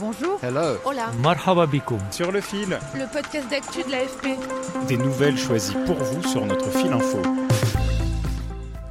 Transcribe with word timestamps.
Bonjour. 0.00 0.38
Hello. 0.44 0.76
Hola. 0.84 1.10
Marhaba. 1.20 1.66
Sur 2.12 2.30
le 2.30 2.40
fil. 2.40 2.78
Le 2.94 3.12
podcast 3.12 3.50
d'actu 3.50 3.82
de 3.82 3.90
l'AFP. 3.90 4.38
Des 4.86 4.96
nouvelles 4.96 5.36
choisies 5.36 5.74
pour 5.86 5.96
vous 5.96 6.22
sur 6.22 6.46
notre 6.46 6.70
fil 6.70 6.92
info. 6.92 7.20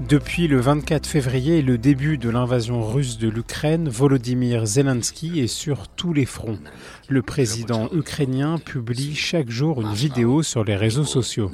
Depuis 0.01 0.49
le 0.49 0.59
24 0.59 1.07
février 1.07 1.59
et 1.59 1.61
le 1.61 1.77
début 1.77 2.17
de 2.17 2.29
l'invasion 2.29 2.85
russe 2.85 3.17
de 3.17 3.29
l'Ukraine, 3.29 3.87
Volodymyr 3.87 4.65
Zelensky 4.65 5.39
est 5.39 5.47
sur 5.47 5.87
tous 5.87 6.11
les 6.11 6.25
fronts. 6.25 6.59
Le 7.07 7.21
président 7.21 7.87
ukrainien 7.93 8.57
publie 8.57 9.15
chaque 9.15 9.49
jour 9.49 9.81
une 9.81 9.93
vidéo 9.93 10.43
sur 10.43 10.65
les 10.65 10.75
réseaux 10.75 11.05
sociaux. 11.05 11.49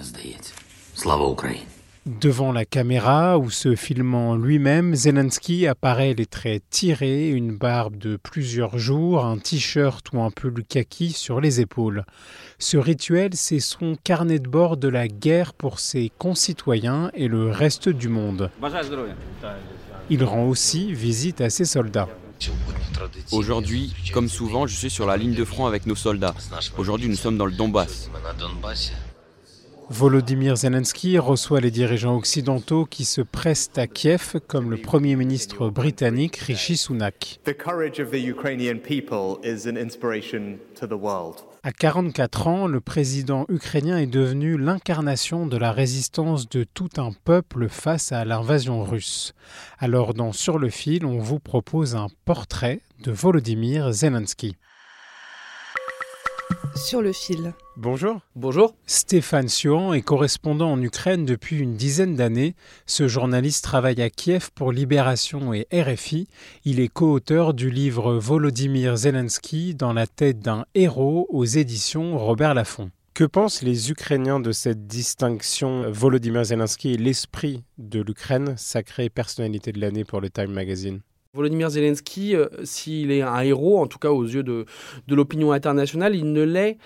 Devant 2.05 2.51
la 2.51 2.65
caméra 2.65 3.39
ou 3.39 3.49
se 3.49 3.75
filmant 3.75 4.35
lui-même, 4.35 4.93
Zelensky 4.93 5.67
apparaît 5.67 6.13
les 6.13 6.25
traits 6.25 6.61
tirés, 6.69 7.29
une 7.29 7.55
barbe 7.55 7.95
de 7.95 8.17
plusieurs 8.17 8.77
jours, 8.77 9.23
un 9.23 9.37
t-shirt 9.37 10.05
ou 10.11 10.21
un 10.21 10.29
pull 10.29 10.65
kaki 10.67 11.11
sur 11.11 11.39
les 11.39 11.61
épaules. 11.61 12.03
Ce 12.59 12.75
rituel, 12.75 13.29
c'est 13.35 13.61
son 13.61 13.95
carnet 14.03 14.39
de 14.39 14.49
bord 14.49 14.75
de 14.75 14.89
la 14.89 15.07
guerre 15.07 15.53
pour 15.53 15.79
ses 15.79 16.11
concitoyens 16.17 17.09
et 17.13 17.29
le 17.29 17.49
reste 17.49 17.87
du 17.87 18.09
monde. 18.09 18.51
Il 20.09 20.25
rend 20.25 20.43
aussi 20.43 20.91
visite 20.93 21.39
à 21.39 21.49
ses 21.49 21.65
soldats. 21.65 22.09
Aujourd'hui, 23.31 23.93
comme 24.11 24.27
souvent, 24.27 24.67
je 24.67 24.75
suis 24.75 24.89
sur 24.89 25.05
la 25.05 25.15
ligne 25.15 25.35
de 25.35 25.45
front 25.45 25.67
avec 25.67 25.85
nos 25.85 25.95
soldats. 25.95 26.35
Aujourd'hui, 26.77 27.07
nous 27.07 27.15
sommes 27.15 27.37
dans 27.37 27.45
le 27.45 27.53
Donbass. 27.53 28.09
Volodymyr 29.95 30.57
Zelensky 30.57 31.19
reçoit 31.19 31.61
les 31.61 31.69
dirigeants 31.69 32.17
occidentaux 32.17 32.85
qui 32.85 33.05
se 33.05 33.21
pressent 33.21 33.69
à 33.75 33.85
Kiev, 33.85 34.39
comme 34.47 34.71
le 34.71 34.77
Premier 34.77 35.15
ministre 35.15 35.69
britannique 35.69 36.37
Rishi 36.37 36.77
Sunak. 36.77 37.39
À 41.61 41.71
44 41.71 42.47
ans, 42.47 42.65
le 42.65 42.81
président 42.81 43.45
ukrainien 43.49 43.99
est 43.99 44.07
devenu 44.07 44.57
l'incarnation 44.57 45.45
de 45.45 45.57
la 45.57 45.71
résistance 45.71 46.49
de 46.49 46.63
tout 46.63 46.89
un 46.97 47.11
peuple 47.23 47.69
face 47.69 48.11
à 48.11 48.25
l'invasion 48.25 48.83
russe. 48.83 49.35
Alors 49.77 50.15
dans 50.15 50.31
Sur 50.31 50.57
le 50.57 50.71
fil, 50.71 51.05
on 51.05 51.19
vous 51.19 51.39
propose 51.39 51.95
un 51.95 52.07
portrait 52.25 52.81
de 53.03 53.11
Volodymyr 53.11 53.91
Zelensky. 53.91 54.55
Sur 56.75 57.03
le 57.03 57.13
fil. 57.13 57.53
Bonjour. 57.77 58.19
Bonjour. 58.35 58.73
Stéphane 58.87 59.47
Siohan 59.47 59.93
est 59.93 60.01
correspondant 60.01 60.71
en 60.71 60.81
Ukraine 60.81 61.23
depuis 61.23 61.57
une 61.57 61.75
dizaine 61.75 62.15
d'années. 62.15 62.55
Ce 62.87 63.07
journaliste 63.07 63.63
travaille 63.63 64.01
à 64.01 64.09
Kiev 64.09 64.49
pour 64.55 64.71
Libération 64.71 65.53
et 65.53 65.67
RFI. 65.71 66.27
Il 66.65 66.79
est 66.79 66.87
co-auteur 66.87 67.53
du 67.53 67.69
livre 67.69 68.15
Volodymyr 68.15 68.97
Zelensky 68.97 69.75
dans 69.75 69.93
la 69.93 70.07
tête 70.07 70.39
d'un 70.39 70.65
héros 70.73 71.27
aux 71.29 71.45
éditions 71.45 72.17
Robert 72.17 72.55
Laffont. 72.55 72.89
Que 73.13 73.23
pensent 73.23 73.61
les 73.61 73.91
Ukrainiens 73.91 74.39
de 74.39 74.51
cette 74.51 74.87
distinction 74.87 75.91
Volodymyr 75.91 76.45
Zelensky 76.45 76.95
est 76.95 76.97
l'esprit 76.97 77.63
de 77.77 78.01
l'Ukraine, 78.01 78.55
sacrée 78.57 79.09
personnalité 79.09 79.71
de 79.71 79.79
l'année 79.79 80.05
pour 80.05 80.21
le 80.21 80.31
Time 80.31 80.51
Magazine? 80.51 81.01
Volodymyr 81.33 81.71
Zelensky, 81.71 82.35
euh, 82.35 82.47
s'il 82.63 83.09
est 83.09 83.23
un 83.23 83.39
héros, 83.39 83.81
en 83.81 83.87
tout 83.87 83.97
cas 83.97 84.11
aux 84.11 84.23
yeux 84.23 84.43
de, 84.43 84.65
de 85.07 85.15
l'opinion 85.15 85.51
internationale, 85.51 86.15
il 86.15 86.31
ne 86.31 86.43
l'est 86.43 86.77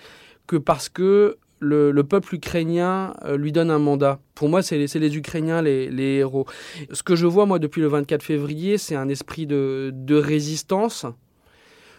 que 0.46 0.56
parce 0.56 0.88
que 0.88 1.36
le, 1.60 1.90
le, 1.90 2.04
peuple 2.04 2.36
ukrainien 2.36 3.12
euh, 3.26 3.36
lui 3.36 3.52
donne 3.52 3.70
un 3.70 3.78
mandat. 3.78 4.20
Pour 4.34 4.48
moi, 4.48 4.62
c'est 4.62 4.78
les, 4.78 4.86
les, 4.86 5.16
Ukrainiens 5.18 5.60
les, 5.60 5.90
les, 5.90 6.16
héros. 6.16 6.46
Ce 6.92 7.02
que 7.02 7.14
je 7.14 7.26
vois, 7.26 7.44
moi, 7.44 7.58
depuis 7.58 7.82
le 7.82 7.88
24 7.88 8.22
février, 8.22 8.78
c'est 8.78 8.96
un 8.96 9.10
esprit 9.10 9.46
de, 9.46 9.90
de 9.92 10.14
résistance, 10.14 11.04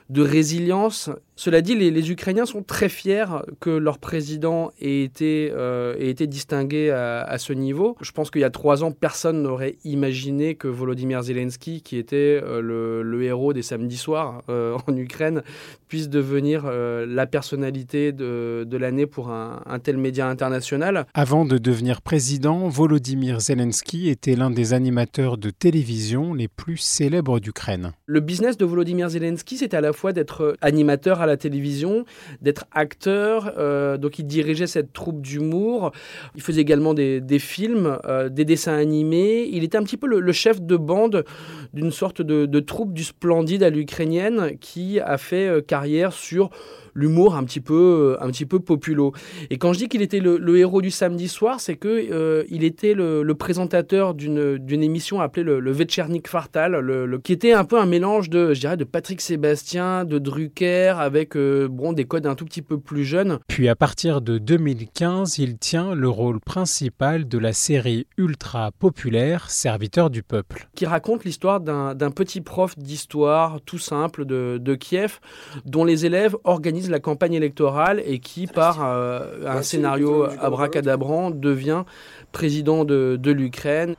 de 0.10 0.24
résilience. 0.24 1.12
Cela 1.40 1.62
dit, 1.62 1.74
les, 1.74 1.90
les, 1.90 2.12
Ukrainiens 2.12 2.46
sont 2.46 2.64
très 2.64 2.90
fiers 2.90 3.24
que 3.62 3.70
leur 3.70 3.98
président 3.98 4.72
ait 4.82 5.04
été, 5.04 5.50
euh, 5.56 5.96
ait 5.98 6.10
été 6.10 6.28
distingué 6.28 6.90
à, 6.90 7.22
à, 7.22 7.38
ce 7.38 7.54
niveau. 7.54 7.96
Je 8.02 8.12
pense 8.12 8.30
qu'il 8.30 8.42
y 8.42 8.44
a 8.44 8.50
trois 8.50 8.84
ans, 8.84 8.92
personne 8.92 9.42
n'aurait 9.42 9.78
imaginé 9.86 10.56
que 10.56 10.68
Volodymyr 10.68 11.24
Zelensky, 11.24 11.82
qui 11.82 11.96
était 11.96 12.42
euh, 12.44 12.60
le, 12.60 13.04
le, 13.04 13.24
héros 13.24 13.54
des 13.54 13.62
samedis 13.62 13.96
soirs 13.96 14.42
euh, 14.50 14.78
en 14.88 14.98
Ukraine, 14.98 15.42
puisse 15.88 16.10
devenir 16.10 16.66
la 16.70 17.26
personnalité 17.26 18.12
de, 18.12 18.66
de 18.68 18.78
l'année 18.78 19.08
pour 19.08 19.32
un, 19.32 19.64
un, 19.66 19.80
tel 19.80 19.98
média 19.98 20.28
international. 20.28 21.06
Avant 21.14 21.46
de 21.46 21.58
devenir 21.58 22.02
président, 22.02 22.68
Volodymyr 22.68 23.40
Zelensky 23.40 24.10
était 24.10 24.36
l'un 24.36 24.52
des 24.52 24.74
animateurs 24.74 25.38
de 25.38 25.52
télévision 25.52 26.34
les 26.34 26.50
plus 26.50 26.78
célèbres 26.78 27.40
d'Ukraine. 27.40 27.94
Le 28.06 28.20
business 28.20 28.58
de 28.58 28.66
Volodymyr 28.66 29.10
Zelensky, 29.10 29.58
c'était 29.58 29.78
à 29.78 29.82
la 29.82 29.94
fois 29.94 30.12
d'être 30.12 30.58
animateur 30.62 31.22
à 31.22 31.29
la 31.30 31.38
télévision, 31.38 32.06
d'être 32.42 32.66
acteur. 32.72 33.54
Euh, 33.58 33.98
donc 33.98 34.20
il 34.20 34.26
dirigeait 34.26 34.68
cette 34.68 34.94
troupe 34.94 35.22
d'humour. 35.22 35.92
Il 36.36 36.42
faisait 36.42 36.62
également 36.62 36.94
des, 36.94 37.22
des 37.22 37.40
films, 37.40 37.98
euh, 38.06 38.30
des 38.30 38.46
dessins 38.46 38.78
animés. 38.78 39.50
Il 39.52 39.64
était 39.64 39.78
un 39.78 39.84
petit 39.84 39.98
peu 39.98 40.08
le, 40.08 40.20
le 40.20 40.32
chef 40.32 40.62
de 40.62 40.78
bande 40.78 41.26
d'une 41.74 41.92
sorte 41.92 42.22
de, 42.22 42.46
de, 42.46 42.60
troupe 42.60 42.94
du 42.94 43.04
splendide 43.04 43.64
à 43.64 43.70
l'ukrainienne 43.70 44.58
qui 44.60 45.00
a 45.00 45.18
fait 45.18 45.48
euh, 45.48 45.62
carrière 45.62 46.14
sur 46.14 46.50
l'humour 47.00 47.36
un 47.36 47.44
petit 47.44 47.62
peu 47.62 48.18
un 48.20 48.28
petit 48.28 48.46
peu 48.46 48.60
populo. 48.60 49.14
Et 49.50 49.58
quand 49.58 49.74
je 49.74 49.80
dis 49.80 49.88
qu'il 49.88 50.02
était 50.02 50.20
le, 50.20 50.38
le, 50.38 50.58
héros 50.58 50.82
du 50.82 50.92
samedi 50.92 51.28
soir, 51.28 51.60
c'est 51.60 51.76
que 51.76 51.88
euh, 51.88 52.44
il 52.50 52.64
était 52.64 52.94
le, 52.94 53.24
le 53.24 53.36
présentateur 53.36 54.14
d'une 54.14 54.58
d'une 54.58 54.84
émission 54.84 55.22
appelée 55.22 55.44
le, 55.44 55.60
le 55.60 55.72
Večernik 55.72 56.28
Fartal, 56.28 56.74
le, 56.74 57.18
qui 57.20 57.34
était 57.34 57.54
un 57.54 57.64
peu 57.64 57.80
un 57.80 57.86
mélange 57.86 58.30
de 58.30 58.54
je 58.54 58.60
dirais 58.60 58.78
de 58.78 58.84
Patrick 58.84 59.22
Sébastien, 59.22 60.06
de 60.06 60.20
Drucker 60.20 60.96
avec 61.00 61.36
euh, 61.36 61.68
bon 61.70 61.94
des 61.94 62.06
codes 62.06 62.26
un 62.26 62.36
tout 62.36 62.46
petit 62.46 62.62
peu 62.62 62.80
plus 62.80 63.06
jeunes. 63.06 63.40
Puis 63.48 63.70
à 63.70 63.76
partir 63.76 64.22
de 64.22 64.38
2015, 64.38 65.38
il 65.40 65.58
tient 65.58 65.94
le 65.96 66.10
rôle 66.10 66.40
principal 66.40 67.28
de 67.28 67.38
la 67.38 67.54
série 67.54 68.08
ultra 68.18 68.72
populaire 68.72 69.50
Serviteur 69.50 70.10
du 70.10 70.24
peuple, 70.24 70.68
qui 70.76 70.86
raconte 70.86 71.24
l'histoire 71.24 71.62
d'un 71.62 72.12
petit 72.12 72.42
prof 72.42 72.78
d'histoire 72.78 73.60
tout 73.66 73.78
simple 73.78 74.26
de, 74.26 74.58
de 74.60 74.76
Kiev 74.76 75.20
dont 75.66 75.86
les 75.86 76.06
élèves 76.06 76.36
organisent 76.44 76.89
la 76.90 77.00
campagne 77.00 77.34
électorale 77.34 78.02
et 78.06 78.20
qui, 78.20 78.48
par 78.48 78.86
euh, 78.86 79.48
un 79.48 79.62
scénario 79.62 80.26
abracadabrant, 80.40 81.32
devient 81.32 81.84
président 82.32 82.86
de, 82.86 83.18
de 83.20 83.32
l'Ukraine. 83.32 83.96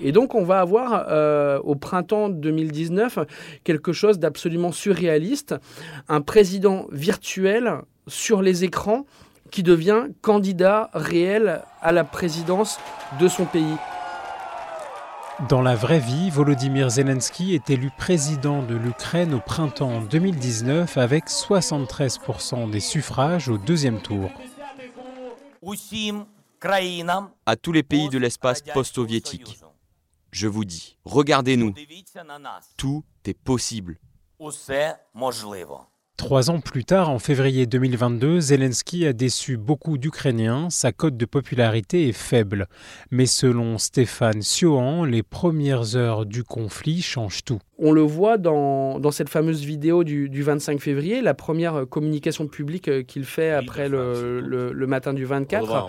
Et 0.00 0.12
donc 0.12 0.34
on 0.34 0.42
va 0.42 0.60
avoir 0.60 1.06
euh, 1.08 1.58
au 1.60 1.74
printemps 1.74 2.28
2019 2.28 3.20
quelque 3.64 3.92
chose 3.92 4.18
d'absolument 4.18 4.72
surréaliste, 4.72 5.54
un 6.08 6.20
président 6.20 6.86
virtuel 6.90 7.82
sur 8.06 8.42
les 8.42 8.64
écrans 8.64 9.06
qui 9.50 9.62
devient 9.62 10.06
candidat 10.22 10.90
réel 10.94 11.62
à 11.82 11.92
la 11.92 12.04
présidence 12.04 12.78
de 13.20 13.28
son 13.28 13.44
pays. 13.44 13.76
Dans 15.48 15.60
la 15.60 15.74
vraie 15.74 15.98
vie, 15.98 16.30
Volodymyr 16.30 16.88
Zelensky 16.90 17.54
est 17.54 17.68
élu 17.70 17.90
président 17.96 18.62
de 18.62 18.76
l'Ukraine 18.76 19.34
au 19.34 19.40
printemps 19.40 20.00
2019 20.00 20.96
avec 20.96 21.26
73% 21.26 22.70
des 22.70 22.80
suffrages 22.80 23.48
au 23.48 23.58
deuxième 23.58 24.00
tour. 24.00 24.30
À 27.46 27.56
tous 27.56 27.72
les 27.72 27.82
pays 27.82 28.08
de 28.08 28.18
l'espace 28.18 28.62
post-soviétique, 28.62 29.58
je 30.30 30.46
vous 30.46 30.64
dis, 30.64 30.96
regardez-nous, 31.04 31.74
tout 32.76 33.04
est 33.24 33.38
possible. 33.38 33.98
Trois 36.22 36.50
ans 36.50 36.60
plus 36.60 36.84
tard, 36.84 37.10
en 37.10 37.18
février 37.18 37.66
2022, 37.66 38.38
Zelensky 38.38 39.06
a 39.06 39.12
déçu 39.12 39.56
beaucoup 39.56 39.98
d'Ukrainiens. 39.98 40.70
Sa 40.70 40.92
cote 40.92 41.16
de 41.16 41.24
popularité 41.24 42.08
est 42.08 42.12
faible. 42.12 42.68
Mais 43.10 43.26
selon 43.26 43.76
Stéphane 43.76 44.40
Siohan, 44.40 45.04
les 45.04 45.24
premières 45.24 45.96
heures 45.96 46.24
du 46.24 46.44
conflit 46.44 47.02
changent 47.02 47.42
tout. 47.44 47.58
On 47.78 47.90
le 47.90 48.02
voit 48.02 48.38
dans, 48.38 49.00
dans 49.00 49.10
cette 49.10 49.30
fameuse 49.30 49.64
vidéo 49.64 50.04
du, 50.04 50.28
du, 50.28 50.42
25 50.42 50.80
février, 50.80 51.22
la 51.22 51.34
première 51.34 51.88
communication 51.88 52.46
publique 52.46 53.06
qu'il 53.06 53.24
fait 53.24 53.50
après 53.50 53.88
le, 53.88 54.40
le, 54.40 54.72
le, 54.72 54.86
matin 54.86 55.14
du 55.14 55.24
24. 55.24 55.88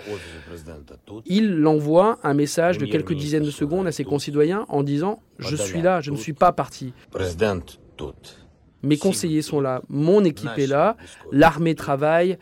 Il 1.27 1.67
envoie 1.67 2.17
un 2.23 2.33
message 2.33 2.79
de 2.79 2.87
quelques 2.87 3.13
dizaines 3.13 3.43
de 3.43 3.51
secondes 3.51 3.85
à 3.85 3.91
ses 3.91 4.03
concitoyens 4.03 4.65
en 4.69 4.81
disant 4.81 5.21
«Je 5.37 5.55
suis 5.55 5.81
là, 5.81 6.01
je 6.01 6.09
ne 6.09 6.17
suis 6.17 6.33
pas 6.33 6.51
parti». 6.53 6.93
Mes 8.83 8.97
conseillers 8.97 9.41
sont 9.41 9.61
là, 9.61 9.81
mon 9.89 10.23
équipe 10.25 10.57
est 10.57 10.67
là, 10.67 10.97
l'armée 11.31 11.73
travaille. 11.73 12.37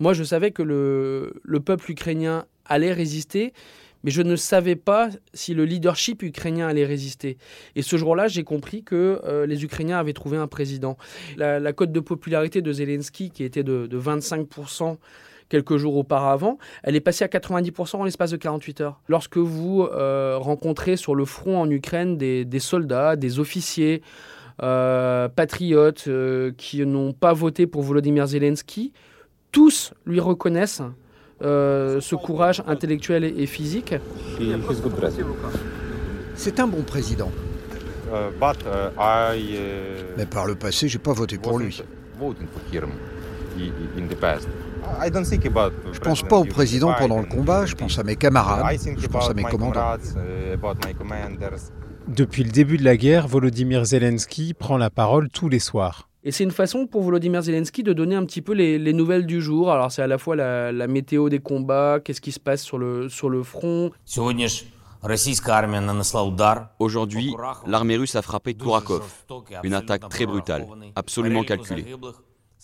Moi, 0.00 0.12
je 0.12 0.24
savais 0.24 0.50
que 0.50 0.62
le, 0.62 1.40
le, 1.42 1.60
peuple 1.60 1.92
ukrainien 1.92 2.44
allait 2.64 2.92
résister, 2.92 3.52
mais 4.02 4.10
je 4.10 4.22
ne 4.22 4.36
savais 4.36 4.76
pas 4.76 5.08
si 5.32 5.54
le 5.54 5.64
leadership 5.64 6.22
ukrainien 6.22 6.68
allait 6.68 6.84
résister. 6.84 7.38
Et 7.76 7.82
ce 7.82 7.96
jour-là, 7.96 8.28
j'ai 8.28 8.44
compris 8.44 8.82
que 8.82 9.20
euh, 9.24 9.46
les 9.46 9.64
Ukrainiens 9.64 9.98
avaient 9.98 10.12
trouvé 10.12 10.36
un 10.36 10.46
président. 10.46 10.96
La, 11.36 11.60
la, 11.60 11.72
cote 11.72 11.92
de 11.92 12.00
popularité 12.00 12.60
de 12.60 12.72
Zelensky, 12.72 13.30
qui 13.30 13.44
était 13.44 13.62
de, 13.62 13.86
de 13.86 14.00
25%, 14.00 14.98
quelques 15.48 15.76
jours 15.76 15.96
auparavant, 15.96 16.58
elle 16.82 16.96
est 16.96 17.00
passée 17.00 17.24
à 17.24 17.28
90% 17.28 17.96
en 17.96 18.04
l'espace 18.04 18.30
de 18.30 18.36
48 18.36 18.80
heures. 18.80 19.00
Lorsque 19.08 19.36
vous 19.36 19.82
euh, 19.82 20.36
rencontrez 20.38 20.96
sur 20.96 21.14
le 21.14 21.24
front 21.24 21.60
en 21.60 21.70
Ukraine 21.70 22.16
des, 22.16 22.58
soldats, 22.58 23.16
des 23.16 23.38
officiers, 23.38 24.02
euh, 24.62 25.28
patriotes 25.28 26.04
euh, 26.06 26.52
qui 26.56 26.84
n'ont 26.86 27.12
pas 27.12 27.32
voté 27.32 27.66
pour 27.66 27.82
Volodymyr 27.82 28.26
Zelensky, 28.26 28.92
tous 29.52 29.92
lui 30.06 30.20
reconnaissent 30.20 30.82
ce 31.40 32.14
courage 32.14 32.62
intellectuel 32.66 33.24
et, 33.24 33.46
physique. 33.46 33.94
C'est 36.34 36.58
un 36.58 36.66
bon 36.66 36.82
président. 36.82 37.30
Mais 40.16 40.26
par 40.26 40.46
le 40.46 40.54
passé, 40.54 40.88
j'ai 40.88 40.98
pas 40.98 41.12
voté 41.12 41.36
pour 41.36 41.58
lui. 41.58 41.82
Je 45.92 45.98
pense 45.98 46.22
pas 46.22 46.36
au 46.36 46.44
président 46.44 46.94
pendant 46.98 47.18
le 47.18 47.26
combat, 47.26 47.66
je 47.66 47.74
pense 47.74 47.98
à 47.98 48.02
mes 48.02 48.16
camarades, 48.16 48.78
je 48.96 49.06
pense 49.06 49.30
à 49.30 49.34
mes 49.34 49.44
commandants. 49.44 49.96
Depuis 52.08 52.44
le 52.44 52.50
début 52.50 52.76
de 52.76 52.84
la 52.84 52.96
guerre, 52.96 53.26
Volodymyr 53.26 53.84
Zelensky 53.84 54.52
prend 54.52 54.76
la 54.76 54.90
parole 54.90 55.30
tous 55.30 55.48
les 55.48 55.58
soirs. 55.58 56.10
Et 56.22 56.32
c'est 56.32 56.44
une 56.44 56.50
façon 56.50 56.86
pour 56.86 57.02
Volodymyr 57.02 57.42
Zelensky 57.42 57.82
de 57.82 57.92
donner 57.92 58.14
un 58.14 58.24
petit 58.24 58.40
peu 58.42 58.52
les, 58.52 58.92
nouvelles 58.92 59.26
du 59.26 59.40
jour. 59.42 59.70
Alors 59.70 59.92
c'est 59.92 60.02
à 60.02 60.06
la 60.06 60.18
fois 60.18 60.36
la, 60.36 60.86
météo 60.86 61.28
des 61.28 61.38
combats, 61.38 62.00
qu'est-ce 62.02 62.20
qui 62.20 62.32
se 62.32 62.40
passe 62.40 62.62
sur 62.62 62.78
le, 62.78 63.08
sur 63.08 63.28
le 63.28 63.42
front. 63.42 63.90
Aujourd'hui, 66.78 67.34
l'armée 67.66 67.96
russe 67.96 68.16
a 68.16 68.22
frappé 68.22 68.54
Kourakov, 68.54 69.02
une 69.62 69.74
attaque 69.74 70.08
très 70.08 70.24
brutale, 70.24 70.66
absolument 70.96 71.42
calculée. 71.42 71.84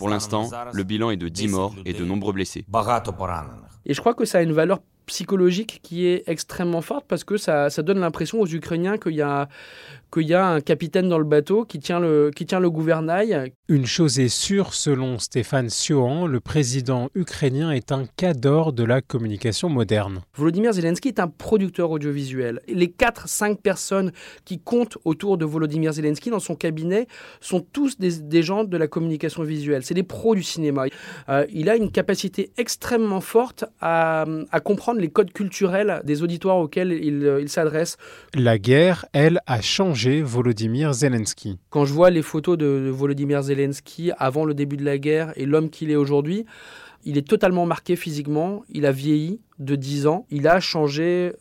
Pour 0.00 0.08
l'instant, 0.08 0.49
le 0.73 0.82
bilan 0.82 1.11
est 1.11 1.19
de 1.19 1.29
10 1.29 1.49
morts 1.49 1.75
et 1.85 1.93
de 1.93 2.05
nombreux 2.06 2.32
blessés. 2.32 2.64
Et 3.85 3.93
je 3.93 4.00
crois 4.00 4.14
que 4.14 4.25
ça 4.25 4.38
a 4.38 4.43
une 4.43 4.52
valeur 4.52 4.81
psychologique 5.11 5.81
qui 5.83 6.07
est 6.07 6.23
extrêmement 6.29 6.83
forte 6.83 7.05
parce 7.09 7.25
que 7.25 7.37
ça, 7.37 7.69
ça 7.69 7.83
donne 7.83 7.99
l'impression 7.99 8.41
aux 8.41 8.47
Ukrainiens 8.47 8.97
qu'il 8.97 9.17
y 9.17 9.23
a 9.23 9.49
qu'il 10.12 10.27
y 10.27 10.35
a 10.35 10.47
un 10.47 10.61
capitaine 10.61 11.09
dans 11.09 11.19
le 11.19 11.25
bateau 11.25 11.65
qui 11.65 11.79
tient 11.79 12.01
le, 12.01 12.31
qui 12.35 12.45
tient 12.45 12.61
le 12.61 12.71
gouvernail. 12.71 13.53
Une 13.69 13.87
chose 13.87 14.19
est 14.19 14.29
sûre, 14.29 14.75
selon 14.75 15.19
Stéphane 15.19 15.71
Siohan, 15.71 16.27
le 16.27 16.41
président 16.41 17.09
ukrainien 17.15 17.71
est 17.71 17.93
un 17.93 18.05
cadre 18.17 18.73
de 18.73 18.83
la 18.83 19.01
communication 19.01 19.69
moderne. 19.69 20.23
Volodymyr 20.35 20.73
Zelensky 20.73 21.09
est 21.09 21.21
un 21.21 21.29
producteur 21.29 21.91
audiovisuel. 21.91 22.61
Les 22.67 22.89
4-5 22.89 23.56
personnes 23.56 24.13
qui 24.45 24.59
comptent 24.59 24.99
autour 25.05 25.39
de 25.39 25.45
Volodymyr 25.45 25.93
Zelensky 25.93 26.31
dans 26.31 26.41
son 26.41 26.56
cabinet 26.56 27.06
sont 27.41 27.61
tous 27.61 27.99
des, 27.99 28.43
gens 28.43 28.65
de 28.65 28.77
la 28.77 28.89
communication 28.89 29.43
visuelle. 29.43 29.85
C'est 29.85 29.95
des 29.95 30.03
pros 30.03 30.35
du 30.35 30.43
cinéma. 30.43 30.87
Euh, 31.29 31.47
il 31.53 31.69
a 31.69 31.77
une 31.77 31.91
capacité 31.91 32.51
extrêmement 32.56 33.21
forte 33.21 33.65
à, 33.81 34.25
à, 34.51 34.61
comprendre 34.61 35.00
les 35.00 35.08
codes 35.08 35.32
culturels 35.32 36.00
des 36.05 36.23
auditoires 36.23 36.58
auxquels 36.58 36.93
il, 36.93 37.38
il 37.41 37.49
s'adresse. 37.49 37.97
La 38.35 38.58
guerre, 38.58 39.06
elle, 39.12 39.41
a 39.47 39.61
changé 39.61 40.23
Volodymyr 40.23 40.93
Zelensky. 40.93 41.58
Quand 41.70 41.85
je 41.85 41.93
vois 41.93 42.11
les 42.11 42.23
photos 42.23 42.56
de 42.56 42.91
Volodymyr 42.91 43.43
Zelensky 43.43 44.12
avant 44.19 44.44
le 44.44 44.55
début 44.55 44.76
de 44.76 44.85
la 44.85 44.99
guerre 44.99 45.32
et 45.37 45.47
l'homme 45.47 45.70
qu'il 45.70 45.91
est 45.91 45.97
aujourd'hui, 45.97 46.47
il 47.05 47.17
est 47.19 47.26
totalement 47.26 47.67
marqué 47.67 47.97
physiquement, 47.97 48.62
il 48.70 48.87
a 48.87 48.93
vieilli 48.93 49.41
de 49.58 49.76
10 49.76 50.06
ans, 50.06 50.26
il 50.31 50.47
a 50.47 50.61
changé 50.61 51.32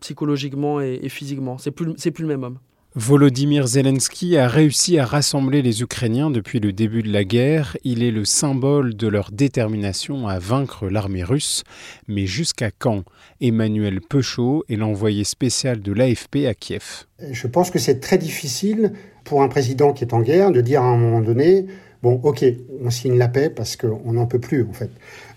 psychologiquement 0.00 0.80
et, 0.80 1.08
physiquement. 1.08 1.58
C'est 1.58 1.70
plus, 1.70 1.94
c'est 1.96 2.10
plus 2.10 2.22
le 2.22 2.28
même 2.28 2.42
homme. 2.44 2.58
Volodymyr 2.98 3.66
Zelensky 3.66 4.38
a 4.38 4.48
réussi 4.48 4.98
à 4.98 5.04
rassembler 5.04 5.60
les 5.60 5.82
Ukrainiens 5.82 6.30
depuis 6.30 6.60
le 6.60 6.72
début 6.72 7.02
de 7.02 7.12
la 7.12 7.24
guerre. 7.24 7.76
Il 7.84 8.02
est 8.02 8.10
le 8.10 8.24
symbole 8.24 8.96
de 8.96 9.06
leur 9.06 9.32
détermination 9.32 10.26
à 10.28 10.38
vaincre 10.38 10.88
l'armée 10.88 11.22
russe. 11.22 11.62
Mais 12.08 12.24
jusqu'à 12.24 12.70
quand? 12.70 13.04
Emmanuel 13.42 14.00
Peuchot 14.00 14.64
est 14.70 14.76
l'envoyé 14.76 15.24
spécial 15.24 15.82
de 15.82 15.92
l'AFP 15.92 16.46
à 16.48 16.54
Kiev. 16.54 17.04
Je 17.30 17.46
pense 17.46 17.70
que 17.70 17.78
c'est 17.78 18.00
très 18.00 18.16
difficile 18.16 18.94
pour 19.26 19.42
un 19.42 19.48
président 19.48 19.92
qui 19.92 20.04
est 20.04 20.14
en 20.14 20.22
guerre 20.22 20.50
de 20.50 20.60
dire 20.62 20.82
à 20.82 20.86
un 20.86 20.96
moment 20.96 21.20
donné 21.20 21.66
Bon, 22.02 22.20
ok, 22.22 22.44
on 22.84 22.90
signe 22.90 23.18
la 23.18 23.28
paix 23.28 23.50
parce 23.50 23.74
qu'on 23.76 24.12
n'en 24.12 24.26
peut 24.26 24.38
plus, 24.38 24.62
en 24.62 24.72
fait. 24.72 24.90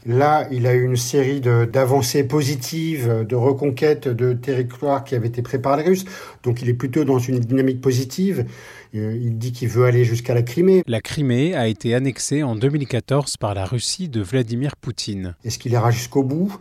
Là, 0.05 0.47
il 0.51 0.67
a 0.67 0.73
eu 0.73 0.83
une 0.83 0.97
série 0.97 1.41
d'avancées 1.41 2.23
positives, 2.23 3.25
de 3.27 3.35
reconquêtes 3.35 4.07
de 4.07 4.33
territoires 4.33 5.03
qui 5.03 5.15
avaient 5.15 5.27
été 5.27 5.41
pris 5.41 5.57
par 5.57 5.77
les 5.77 5.83
Russes. 5.83 6.05
Donc, 6.43 6.61
il 6.61 6.69
est 6.69 6.73
plutôt 6.73 7.05
dans 7.05 7.17
une 7.17 7.39
dynamique 7.39 7.81
positive. 7.81 8.45
Euh, 8.95 9.17
il 9.19 9.37
dit 9.37 9.51
qu'il 9.51 9.67
veut 9.69 9.85
aller 9.85 10.03
jusqu'à 10.03 10.33
la 10.33 10.41
Crimée. 10.41 10.83
La 10.85 11.01
Crimée 11.01 11.55
a 11.55 11.67
été 11.67 11.95
annexée 11.95 12.43
en 12.43 12.55
2014 12.55 13.37
par 13.37 13.53
la 13.53 13.65
Russie 13.65 14.09
de 14.09 14.21
Vladimir 14.21 14.75
Poutine. 14.75 15.35
Est-ce 15.43 15.59
qu'il 15.59 15.71
ira 15.71 15.91
jusqu'au 15.91 16.23
bout? 16.23 16.55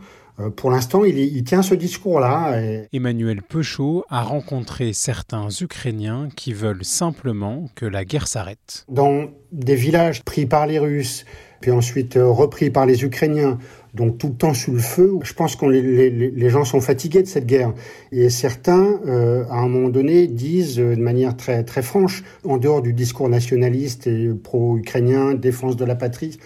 Pour 0.55 0.71
l'instant, 0.71 1.03
il, 1.03 1.43
tient 1.43 1.61
ce 1.61 1.75
discours-là. 1.75 2.61
Emmanuel 2.93 3.41
Peuchot 3.41 4.05
a 4.09 4.21
rencontré 4.21 4.93
certains 4.93 5.47
Ukrainiens 5.61 6.29
qui 6.35 6.53
veulent 6.53 6.85
simplement 6.85 7.65
que 7.75 7.85
la 7.85 8.05
guerre 8.05 8.27
s'arrête. 8.27 8.85
Dans 8.89 9.27
des 9.51 9.75
villages 9.75 10.23
pris 10.23 10.45
par 10.45 10.65
les 10.67 10.79
Russes, 10.79 11.25
puis 11.61 11.71
ensuite 11.71 12.17
euh, 12.17 12.29
repris 12.29 12.69
par 12.69 12.85
les 12.85 13.03
Ukrainiens, 13.03 13.57
donc 13.93 14.17
tout 14.17 14.27
le 14.27 14.35
temps 14.35 14.53
sous 14.53 14.71
le 14.71 14.79
feu. 14.79 15.13
Je 15.23 15.33
pense 15.33 15.55
que 15.55 15.65
les, 15.65 16.49
gens 16.49 16.63
sont 16.63 16.81
fatigués 16.81 17.23
de 17.23 17.27
cette 17.27 17.45
guerre. 17.45 17.73
Et 18.11 18.29
certains, 18.29 18.99
euh, 19.07 19.45
à 19.49 19.57
un 19.57 19.67
moment 19.67 19.89
donné, 19.89 20.27
disent 20.27 20.77
de 20.77 20.95
manière 20.95 21.35
très, 21.35 21.63
très 21.63 21.81
franche, 21.81 22.23
en 22.45 22.57
dehors 22.57 22.81
du 22.81 22.93
discours 22.93 23.29
nationaliste 23.29 24.07
et 24.07 24.29
pro-ukrainien, 24.29 25.33
défense 25.33 25.75
de 25.75 25.85
la 25.85 25.95
patrie, 25.95 26.37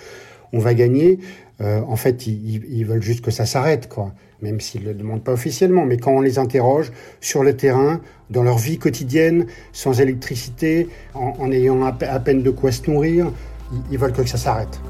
on 0.54 0.60
va 0.60 0.74
gagner. 0.74 1.20
Euh, 1.62 1.82
en 1.88 1.96
fait, 1.96 2.28
ils, 2.28 2.86
veulent 2.86 3.02
juste 3.02 3.22
que 3.22 3.32
ça 3.32 3.46
s'arrête, 3.46 3.90
quoi. 3.90 4.14
Même 4.42 4.60
s'ils 4.60 4.84
ne 4.84 4.88
le 4.90 4.94
demandent 4.94 5.24
pas 5.24 5.34
officiellement. 5.34 5.86
Mais 5.86 5.98
quand 5.98 6.12
on 6.12 6.22
les 6.22 6.40
interroge 6.40 6.92
sur 7.22 7.44
le 7.44 7.56
terrain, 7.56 8.02
dans 8.30 8.44
leur 8.44 8.58
vie 8.58 8.78
quotidienne, 8.78 9.48
sans 9.72 10.00
électricité, 10.00 10.88
en, 11.14 11.52
ayant 11.52 11.84
à, 11.84 11.92
peine 11.92 12.44
de 12.44 12.50
quoi 12.50 12.72
se 12.72 12.90
nourrir, 12.90 13.32
ils, 13.92 13.98
veulent 13.98 14.14
que 14.14 14.26
ça 14.26 14.38
s'arrête. 14.38 14.82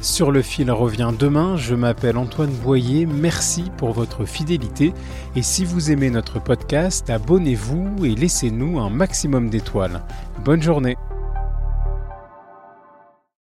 Sur 0.00 0.30
le 0.30 0.42
fil 0.42 0.70
revient 0.70 1.10
demain, 1.18 1.56
je 1.56 1.74
m'appelle 1.74 2.18
Antoine 2.18 2.52
Boyer, 2.62 3.04
merci 3.04 3.64
pour 3.78 3.92
votre 3.92 4.24
fidélité 4.26 4.94
et 5.34 5.42
si 5.42 5.64
vous 5.64 5.90
aimez 5.90 6.08
notre 6.08 6.40
podcast, 6.40 7.10
abonnez-vous 7.10 8.04
et 8.04 8.14
laissez-nous 8.14 8.78
un 8.78 8.90
maximum 8.90 9.50
d'étoiles. 9.50 10.02
Bonne 10.44 10.62
journée 10.62 10.96